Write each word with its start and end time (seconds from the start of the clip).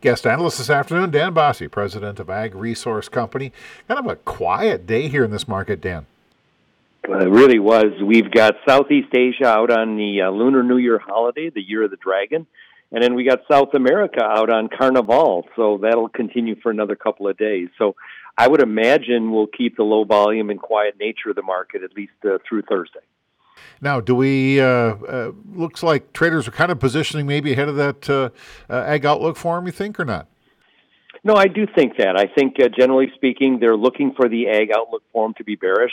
Guest 0.00 0.28
analyst 0.28 0.58
this 0.58 0.70
afternoon, 0.70 1.10
Dan 1.10 1.34
Basse, 1.34 1.64
president 1.72 2.20
of 2.20 2.30
Ag 2.30 2.54
Resource 2.54 3.08
Company. 3.08 3.52
Kind 3.88 3.98
of 3.98 4.06
a 4.06 4.14
quiet 4.14 4.86
day 4.86 5.08
here 5.08 5.24
in 5.24 5.32
this 5.32 5.48
market, 5.48 5.80
Dan. 5.80 6.06
it 7.02 7.28
really 7.28 7.58
was. 7.58 8.00
We've 8.00 8.30
got 8.30 8.54
Southeast 8.64 9.08
Asia 9.12 9.46
out 9.46 9.72
on 9.72 9.96
the 9.96 10.22
uh, 10.22 10.30
Lunar 10.30 10.62
New 10.62 10.76
Year 10.76 11.00
holiday, 11.00 11.50
the 11.50 11.60
Year 11.60 11.82
of 11.82 11.90
the 11.90 11.96
Dragon, 11.96 12.46
and 12.92 13.02
then 13.02 13.16
we 13.16 13.24
got 13.24 13.40
South 13.50 13.74
America 13.74 14.22
out 14.22 14.50
on 14.50 14.68
Carnival. 14.68 15.48
So 15.56 15.78
that'll 15.82 16.08
continue 16.08 16.54
for 16.54 16.70
another 16.70 16.94
couple 16.94 17.26
of 17.26 17.36
days. 17.36 17.68
So 17.76 17.96
I 18.36 18.46
would 18.46 18.62
imagine 18.62 19.32
we'll 19.32 19.48
keep 19.48 19.76
the 19.76 19.82
low 19.82 20.04
volume 20.04 20.48
and 20.50 20.60
quiet 20.60 20.94
nature 21.00 21.30
of 21.30 21.34
the 21.34 21.42
market 21.42 21.82
at 21.82 21.96
least 21.96 22.12
uh, 22.24 22.38
through 22.48 22.62
Thursday. 22.62 23.00
Now, 23.80 24.00
do 24.00 24.14
we? 24.14 24.60
Uh, 24.60 24.66
uh, 24.66 25.32
looks 25.52 25.82
like 25.82 26.12
traders 26.12 26.48
are 26.48 26.52
kind 26.52 26.72
of 26.72 26.78
positioning 26.78 27.26
maybe 27.26 27.52
ahead 27.52 27.68
of 27.68 27.76
that 27.76 28.10
uh, 28.10 28.30
uh 28.70 28.84
ag 28.86 29.04
outlook 29.04 29.36
for 29.36 29.56
them. 29.56 29.66
You 29.66 29.72
think 29.72 29.98
or 29.98 30.04
not? 30.04 30.26
No, 31.24 31.34
I 31.34 31.46
do 31.46 31.66
think 31.66 31.96
that. 31.98 32.16
I 32.16 32.26
think 32.26 32.56
uh, 32.60 32.68
generally 32.68 33.10
speaking, 33.14 33.58
they're 33.60 33.76
looking 33.76 34.12
for 34.14 34.28
the 34.28 34.48
ag 34.48 34.70
outlook 34.76 35.02
forum 35.12 35.34
to 35.38 35.44
be 35.44 35.56
bearish. 35.56 35.92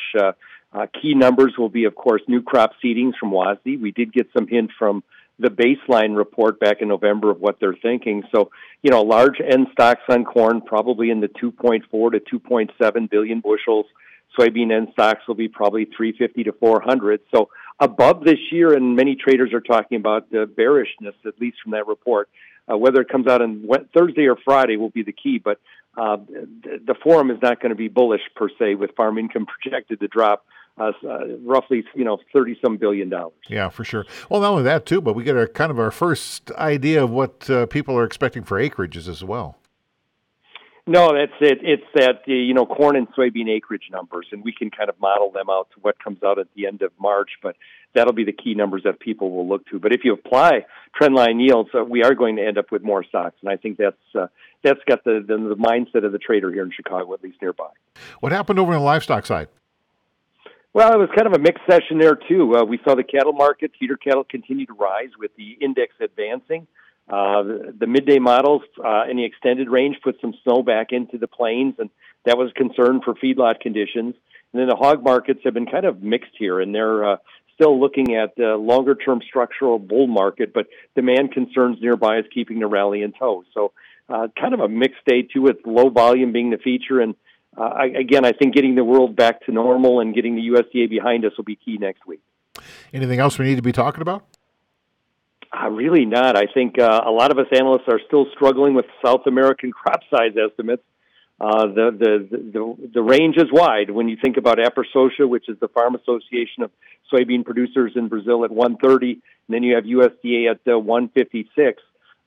Uh, 0.75 0.87
key 1.01 1.13
numbers 1.13 1.53
will 1.57 1.69
be, 1.69 1.85
of 1.85 1.95
course, 1.95 2.21
new 2.27 2.41
crop 2.41 2.71
seedings 2.83 3.13
from 3.17 3.31
WASDE. 3.31 3.79
We 3.79 3.91
did 3.91 4.11
get 4.11 4.27
some 4.35 4.45
hint 4.47 4.71
from 4.77 5.03
the 5.39 5.49
baseline 5.49 6.15
report 6.15 6.59
back 6.59 6.81
in 6.81 6.87
November 6.87 7.29
of 7.31 7.39
what 7.39 7.59
they're 7.59 7.77
thinking. 7.81 8.23
So, 8.33 8.51
you 8.81 8.91
know, 8.91 9.01
large 9.01 9.39
end 9.41 9.67
stocks 9.71 10.01
on 10.09 10.25
corn 10.25 10.61
probably 10.61 11.09
in 11.09 11.19
the 11.19 11.27
2.4 11.27 12.11
to 12.11 12.39
2.7 12.39 13.09
billion 13.09 13.41
bushels. 13.41 13.85
Soybean 14.37 14.71
end 14.71 14.89
stocks 14.93 15.21
will 15.27 15.35
be 15.35 15.47
probably 15.47 15.85
350 15.85 16.43
to 16.45 16.51
400. 16.53 17.21
So 17.33 17.49
above 17.79 18.23
this 18.23 18.39
year, 18.51 18.73
and 18.73 18.95
many 18.95 19.15
traders 19.15 19.53
are 19.53 19.61
talking 19.61 19.97
about 19.97 20.29
the 20.31 20.45
bearishness, 20.45 21.15
at 21.25 21.39
least 21.39 21.57
from 21.63 21.71
that 21.73 21.87
report. 21.87 22.29
Uh, 22.71 22.77
whether 22.77 22.99
it 22.99 23.09
comes 23.09 23.27
out 23.27 23.41
on 23.41 23.67
Thursday 23.95 24.25
or 24.27 24.37
Friday 24.43 24.75
will 24.75 24.89
be 24.89 25.03
the 25.03 25.13
key, 25.13 25.37
but 25.37 25.59
uh, 25.97 26.17
the 26.27 26.95
forum 27.03 27.29
is 27.29 27.37
not 27.41 27.61
going 27.61 27.69
to 27.69 27.75
be 27.75 27.87
bullish 27.87 28.21
per 28.35 28.49
se, 28.57 28.75
with 28.75 28.95
farm 28.95 29.17
income 29.17 29.45
projected 29.45 29.99
to 29.99 30.07
drop 30.07 30.45
uh, 30.77 30.91
uh, 31.07 31.37
roughly, 31.43 31.85
you 31.93 32.03
know, 32.03 32.17
thirty 32.33 32.57
some 32.61 32.77
billion 32.77 33.09
dollars. 33.09 33.33
Yeah, 33.47 33.69
for 33.69 33.83
sure. 33.83 34.05
Well, 34.29 34.41
not 34.41 34.51
only 34.51 34.63
that 34.63 34.85
too, 34.85 34.99
but 34.99 35.13
we 35.13 35.23
get 35.23 35.37
a 35.37 35.47
kind 35.47 35.71
of 35.71 35.79
our 35.79 35.91
first 35.91 36.51
idea 36.51 37.03
of 37.03 37.11
what 37.11 37.49
uh, 37.49 37.65
people 37.67 37.97
are 37.97 38.03
expecting 38.03 38.43
for 38.43 38.59
acreages 38.59 39.07
as 39.07 39.23
well. 39.23 39.57
No, 40.87 41.13
that's 41.15 41.33
it. 41.41 41.59
It's 41.63 41.83
that 41.95 42.21
uh, 42.27 42.31
you 42.31 42.53
know 42.53 42.65
corn 42.67 42.95
and 42.95 43.07
soybean 43.15 43.49
acreage 43.49 43.89
numbers, 43.91 44.27
and 44.31 44.43
we 44.43 44.53
can 44.53 44.69
kind 44.69 44.87
of 44.87 44.99
model 44.99 45.31
them 45.31 45.49
out 45.49 45.69
to 45.73 45.79
what 45.81 45.97
comes 46.03 46.21
out 46.23 46.37
at 46.37 46.47
the 46.55 46.67
end 46.67 46.83
of 46.83 46.91
March. 46.99 47.31
But 47.41 47.55
that'll 47.95 48.13
be 48.13 48.23
the 48.23 48.31
key 48.31 48.53
numbers 48.53 48.83
that 48.83 48.99
people 48.99 49.31
will 49.31 49.47
look 49.47 49.65
to. 49.69 49.79
But 49.79 49.93
if 49.93 50.01
you 50.03 50.13
apply 50.13 50.65
trendline 50.99 51.43
yields, 51.43 51.71
uh, 51.73 51.83
we 51.83 52.03
are 52.03 52.13
going 52.13 52.35
to 52.35 52.45
end 52.45 52.59
up 52.59 52.71
with 52.71 52.83
more 52.83 53.03
stocks, 53.03 53.35
and 53.41 53.49
I 53.49 53.57
think 53.57 53.77
that's 53.77 53.97
uh, 54.13 54.27
that's 54.63 54.79
got 54.87 55.03
the, 55.03 55.25
the 55.27 55.37
the 55.37 55.55
mindset 55.55 56.05
of 56.05 56.11
the 56.11 56.19
trader 56.19 56.51
here 56.51 56.63
in 56.63 56.71
Chicago, 56.71 57.11
at 57.15 57.23
least 57.23 57.41
nearby. 57.41 57.69
What 58.19 58.31
happened 58.31 58.59
over 58.59 58.73
on 58.73 58.79
the 58.79 58.85
livestock 58.85 59.25
side? 59.25 59.47
Well, 60.73 60.93
it 60.93 60.97
was 60.97 61.09
kind 61.15 61.25
of 61.25 61.33
a 61.33 61.39
mixed 61.39 61.63
session 61.67 61.97
there 61.97 62.15
too. 62.15 62.57
Uh, 62.57 62.63
we 62.63 62.79
saw 62.83 62.95
the 62.95 63.03
cattle 63.03 63.33
market, 63.33 63.71
feeder 63.79 63.97
cattle, 63.97 64.23
continue 64.23 64.67
to 64.67 64.73
rise 64.73 65.09
with 65.17 65.31
the 65.35 65.57
index 65.61 65.93
advancing. 65.99 66.67
Uh, 67.07 67.43
the, 67.77 67.85
midday 67.87 68.17
models 68.17 68.63
uh, 68.83 69.03
in 69.09 69.17
the 69.17 69.25
extended 69.25 69.69
range 69.69 69.97
put 70.03 70.19
some 70.21 70.33
snow 70.43 70.63
back 70.63 70.87
into 70.91 71.19
the 71.19 71.27
plains, 71.27 71.75
and 71.77 71.91
that 72.25 72.35
was 72.35 72.49
a 72.49 72.53
concern 72.53 72.99
for 73.03 73.13
feedlot 73.13 73.59
conditions. 73.59 74.15
And 74.51 74.61
then 74.61 74.67
the 74.67 74.75
hog 74.75 75.03
markets 75.03 75.41
have 75.43 75.53
been 75.53 75.67
kind 75.67 75.85
of 75.85 76.01
mixed 76.01 76.31
here, 76.37 76.59
and 76.59 76.73
they're 76.73 77.13
uh, 77.13 77.17
still 77.53 77.79
looking 77.79 78.15
at 78.15 78.35
the 78.35 78.55
longer 78.55 78.95
term 78.95 79.21
structural 79.27 79.77
bull 79.77 80.07
market, 80.07 80.53
but 80.53 80.67
demand 80.95 81.31
concerns 81.31 81.77
nearby 81.79 82.17
is 82.17 82.25
keeping 82.33 82.59
the 82.59 82.67
rally 82.67 83.01
in 83.01 83.11
tow. 83.13 83.43
So, 83.53 83.71
uh, 84.09 84.27
kind 84.39 84.53
of 84.53 84.59
a 84.59 84.67
mixed 84.67 85.03
day 85.05 85.23
too, 85.23 85.41
with 85.41 85.57
low 85.65 85.89
volume 85.89 86.31
being 86.31 86.49
the 86.49 86.57
feature. 86.57 87.01
And 87.01 87.15
uh, 87.57 87.63
I, 87.63 87.85
again, 87.85 88.25
I 88.25 88.31
think 88.31 88.53
getting 88.53 88.75
the 88.75 88.83
world 88.83 89.15
back 89.15 89.45
to 89.45 89.51
normal 89.51 89.99
and 89.99 90.13
getting 90.13 90.35
the 90.35 90.49
USDA 90.49 90.89
behind 90.89 91.25
us 91.25 91.31
will 91.37 91.43
be 91.43 91.55
key 91.55 91.77
next 91.77 92.05
week. 92.05 92.21
Anything 92.93 93.19
else 93.19 93.37
we 93.37 93.45
need 93.45 93.55
to 93.55 93.61
be 93.61 93.71
talking 93.71 94.01
about? 94.01 94.23
Uh, 95.55 95.69
really 95.69 96.05
not. 96.05 96.37
I 96.37 96.45
think 96.53 96.79
uh, 96.79 97.01
a 97.05 97.11
lot 97.11 97.31
of 97.31 97.37
us 97.37 97.47
analysts 97.51 97.87
are 97.87 97.99
still 98.07 98.25
struggling 98.33 98.73
with 98.73 98.85
South 99.03 99.21
American 99.27 99.71
crop 99.71 100.01
size 100.09 100.33
estimates. 100.37 100.83
Uh, 101.39 101.67
the, 101.67 101.91
the, 101.99 102.51
the, 102.53 102.89
the 102.93 103.01
range 103.01 103.35
is 103.37 103.45
wide 103.51 103.91
when 103.91 104.07
you 104.07 104.17
think 104.21 104.37
about 104.37 104.57
APROSOJA, 104.57 105.27
which 105.27 105.49
is 105.49 105.59
the 105.59 105.67
Farm 105.67 105.95
Association 105.95 106.63
of 106.63 106.71
Soybean 107.11 107.43
Producers 107.43 107.91
in 107.95 108.07
Brazil 108.07 108.45
at 108.45 108.51
130, 108.51 109.11
and 109.11 109.21
then 109.49 109.61
you 109.61 109.75
have 109.75 109.83
USDA 109.83 110.51
at 110.51 110.73
uh, 110.73 110.79
156. 110.79 111.81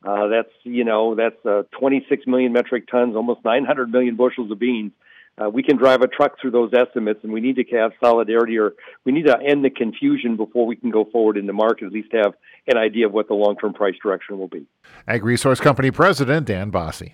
Uh, 0.05 0.29
that's, 0.29 0.53
you 0.63 0.85
know, 0.85 1.15
that's 1.15 1.45
uh, 1.47 1.63
26 1.79 2.27
million 2.27 2.53
metric 2.53 2.87
tons, 2.91 3.17
almost 3.17 3.41
900 3.45 3.91
million 3.91 4.17
bushels 4.17 4.51
of 4.51 4.59
beans 4.59 4.93
uh, 4.93 5.08
Uh, 5.41 5.49
we 5.49 5.63
can 5.63 5.77
drive 5.77 6.03
a 6.03 6.09
truck 6.09 6.41
through 6.41 6.51
those 6.51 6.73
estimates, 6.73 7.21
and 7.23 7.33
we 7.33 7.41
need 7.41 7.57
to 7.57 7.65
have 7.77 7.93
solidarity, 8.01 8.59
or 8.59 8.73
we 9.05 9.13
need 9.13 9.27
to 9.27 9.39
end 9.41 9.65
the 9.65 9.71
confusion 9.71 10.37
before 10.37 10.67
we 10.67 10.77
can 10.77 10.91
go 10.91 11.05
forward 11.05 11.37
in 11.37 11.47
the 11.47 11.53
market. 11.53 11.87
At 11.87 11.93
least 11.93 12.09
have 12.13 12.35
an 12.67 12.77
idea 12.77 13.07
of 13.07 13.13
what 13.13 13.29
the 13.29 13.35
long-term 13.35 13.75
price 13.75 13.95
direction 14.03 14.39
will 14.39 14.49
be. 14.49 14.67
Ag 15.07 15.25
Resource 15.25 15.61
Company 15.61 15.91
President 15.91 16.47
Dan 16.47 16.71
Basse. 16.71 17.11